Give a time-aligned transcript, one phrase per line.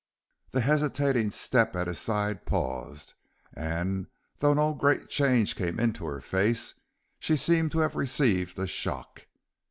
[0.49, 3.13] The hesitating step at his side paused,
[3.53, 4.07] and
[4.39, 6.73] though no great change came into her face,
[7.19, 9.27] she seemed to have received a shock.